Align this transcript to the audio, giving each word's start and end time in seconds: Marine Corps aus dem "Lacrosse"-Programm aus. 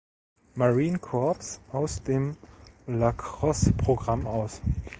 Marine 0.55 0.97
Corps 0.97 1.59
aus 1.71 2.01
dem 2.01 2.35
"Lacrosse"-Programm 2.87 4.25
aus. 4.25 4.59